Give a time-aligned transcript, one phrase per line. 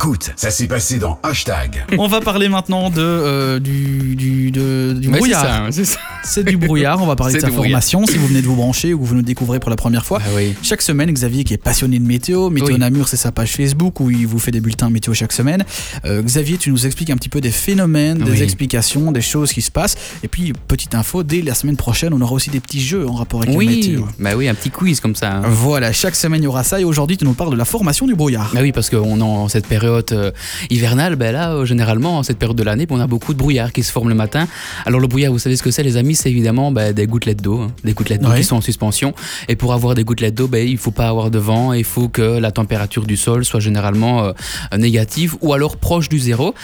[0.00, 1.84] Écoute, ça s'est passé dans Hashtag.
[1.98, 5.42] On va parler maintenant de, euh, du, du, de- du Ouais, c'est brouillard.
[5.42, 5.98] ça, c'est ça.
[6.24, 7.02] C'est du brouillard.
[7.02, 8.04] On va parler de sa formation.
[8.06, 10.20] Si vous venez de vous brancher ou que vous nous découvrez pour la première fois.
[10.22, 10.54] Ah oui.
[10.62, 12.78] Chaque semaine, Xavier, qui est passionné de météo, Météo Oui.
[12.78, 15.64] Namur, c'est sa page Facebook où il vous fait des bulletins météo chaque semaine.
[16.04, 18.42] Euh, Xavier, tu nous expliques un petit peu des phénomènes, des Oui.
[18.42, 19.96] explications, des choses qui se passent.
[20.22, 23.14] Et puis, petite info, dès la semaine prochaine, on aura aussi des petits jeux en
[23.14, 24.02] rapport avec la météo.
[24.18, 25.36] bah oui, un petit quiz comme ça.
[25.36, 25.42] hein.
[25.46, 28.06] Voilà, chaque semaine il y aura ça et aujourd'hui tu nous parles de la formation
[28.06, 28.50] du brouillard.
[28.54, 30.30] Bah oui, parce qu'on est en cette période euh,
[30.70, 33.72] hivernale, ben là, euh, généralement, en cette période de l'année, on a beaucoup de brouillard
[33.72, 34.46] qui se forme le matin.
[34.84, 36.07] Alors, le brouillard, vous savez ce que c'est, les amis?
[36.14, 38.38] C'est évidemment ben, des gouttelettes d'eau, hein, des gouttelettes d'eau Ouais.
[38.38, 39.14] qui sont en suspension.
[39.48, 42.08] Et pour avoir des gouttelettes d'eau, ben, il faut pas avoir de vent, il faut
[42.08, 44.32] que la température du sol soit généralement euh,
[44.76, 46.54] négative ou alors proche du zéro.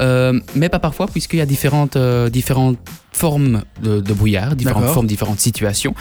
[0.00, 2.78] Euh, mais pas parfois, puisqu'il y a différentes, euh, différentes
[3.14, 5.94] formes de, de brouillard, différentes formes, différentes situations.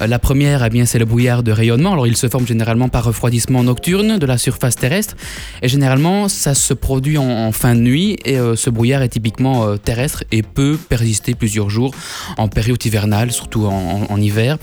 [0.00, 1.92] Euh, la première, eh bien, c'est le brouillard de rayonnement.
[1.92, 5.16] Alors, il se forme généralement par refroidissement nocturne de la surface terrestre.
[5.62, 8.16] Et généralement, ça se produit en, en fin de nuit.
[8.24, 11.92] Et euh, ce brouillard est typiquement euh, terrestre et peut persister plusieurs jours
[12.38, 14.56] en période hivernale, surtout en, en- en hiver.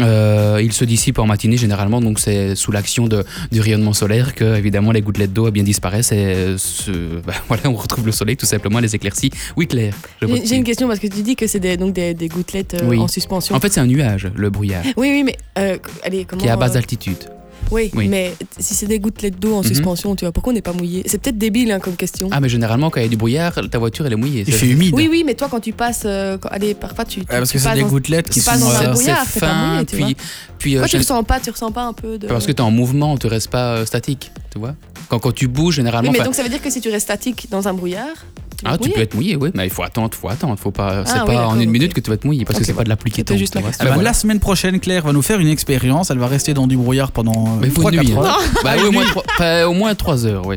[0.00, 4.34] Euh, il se dissipe en matinée généralement, donc c'est sous l'action de- du rayonnement solaire
[4.34, 6.56] que évidemment les gouttelettes d'eau eh bien disparaissent et euh,
[7.26, 9.30] bah, voilà, on retrouve le soleil tout simplement, les éclaircies.
[9.56, 9.94] Oui Claire.
[10.44, 12.86] j'ai une question parce que tu dis que c'est des, donc des, des gouttelettes euh,
[12.88, 12.98] Oui.
[12.98, 13.54] en suspension.
[13.54, 16.50] En fait, c'est un nuage, le brouillard, oui, oui, mais euh, allez, comment qui est
[16.50, 17.16] à basse euh, altitude.
[17.70, 18.08] oui, oui.
[18.08, 19.64] mais si c'est des gouttelettes d'eau en Mhm.
[19.64, 21.02] suspension, tu vois, pourquoi on n'est pas mouillé?
[21.06, 22.28] C'est peut-être débile hein, comme question.
[22.30, 24.44] Ah, mais généralement, quand il y a du brouillard, ta voiture, elle est mouillée.
[24.46, 24.94] Il C'est- fait humide.
[24.94, 27.58] Oui, oui, mais toi quand tu passes, euh, quand- allez, parfois tu, tu, parce tu
[27.58, 28.52] que c'est des dans- gouttelettes qui sont.
[28.56, 30.12] dans un brouillard, c'est pas fin, mouillé, tu puis, vois.
[30.58, 32.26] puis euh, Pourquoi tu ressens pas, tu ressens pas un peu de.
[32.26, 34.74] parce que tu es en mouvement, tu restes pas euh, statique, tu vois.
[35.10, 36.10] Quand, quand tu bouges, généralement.
[36.10, 38.14] Oui, mais donc ça veut dire que si tu restes statique dans un brouillard,
[38.58, 41.04] tu Ah, tu peux être mouillé, oui, mais il faut attendre, faut attendre, faut pas.
[41.06, 42.66] C'est Ah, oui, pas en une minute que tu vas être mouillé parce Ok, que
[42.66, 43.38] c'est pas de la pluie qui C'était tombe.
[43.38, 44.02] juste Ben bah, voilà.
[44.02, 46.10] La semaine prochaine, Claire va nous faire une expérience.
[46.10, 48.22] Elle va rester dans du brouillard pendant Mais il faut 3 une nuit, hein.
[48.24, 48.40] heures.
[48.64, 50.56] Bah oui, au moins, trois, bah, au moins trois heures, oui.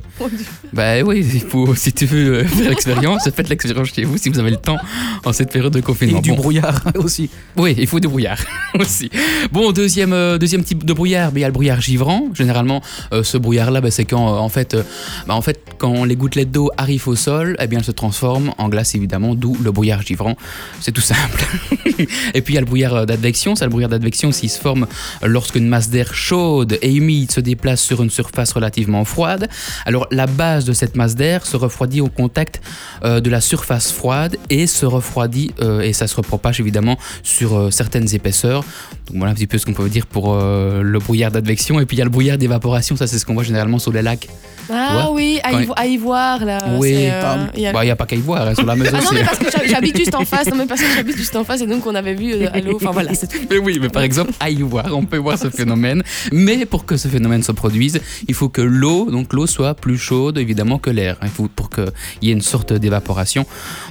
[0.74, 4.30] Bah oui, il faut, si tu veux euh, faire l'expérience, faites l'expérience chez vous si
[4.30, 4.78] vous avez le temps
[5.26, 6.22] en cette période de Et confinement.
[6.22, 7.30] du Bon, brouillard aussi.
[7.58, 8.40] Oui, il faut du brouillard
[8.80, 9.10] aussi.
[9.52, 12.30] Bon, deuxième, euh, deuxième type de brouillard, ben, il y a le brouillard givrant.
[12.34, 12.82] Généralement,
[13.14, 14.84] euh, ce brouillard-là, ben, c'est quand, euh, en, fait, euh,
[15.28, 18.54] ben, en fait, quand les gouttelettes d'eau arrivent au sol, eh bien, elles se transforment
[18.58, 20.36] en glace, évidemment, d'où le brouillard givrant.
[20.80, 21.46] C'est tout simple.
[22.34, 23.56] et puis, il y a le brouillard euh, d'advection.
[23.56, 24.88] Ça, le brouillard d'advection, s'il se forme
[25.24, 29.50] lorsque une masse d'air chaude et humide se déplace sur une surface relativement froide.
[29.86, 32.62] Alors, la base de cette masse d'air se refroidit au contact
[33.04, 37.58] euh, de la surface froide et se refroidit euh, et ça se repropage évidemment sur
[37.58, 38.64] euh, certaines épaisseurs.
[39.08, 41.80] Donc voilà un petit peu ce qu'on peut dire pour euh, le brouillard d'advection.
[41.80, 43.92] Et puis il y a le brouillard d'évaporation, ça c'est ce qu'on voit généralement sur
[43.92, 44.28] les lacs.
[44.74, 45.52] Ah oui, à
[45.84, 46.60] y, à voir là.
[46.78, 47.12] Oui, c'est,
[47.56, 48.98] il y a- Bah, il n'y a pas qu'à y voir, hein, sur la maison.
[49.00, 50.48] Ah non, mais parce que j'hab- j'habite juste en face.
[50.48, 52.60] Non, mais parce que j'habite juste en face et donc on avait vu euh, à
[52.60, 52.76] l'eau.
[52.76, 53.38] Enfin voilà, c'est tout.
[53.50, 56.04] Mais oui, mais par exemple, à y voir, on peut voir ce phénomène.
[56.32, 59.98] Mais pour que ce phénomène se produise, il faut que l'eau, donc l'eau soit plus
[59.98, 61.18] chaude évidemment que l'air.
[61.24, 61.86] Il faut pour qu'il
[62.22, 63.46] y ait une sorte d'évaporation.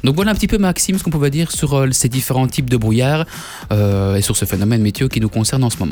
[0.05, 2.69] Donc voilà un petit peu Maxime ce qu'on pouvait dire sur euh, ces différents types
[2.71, 3.25] de brouillard
[3.73, 5.89] euh, et sur ce phénomène météo qui nous concerne en ce moment.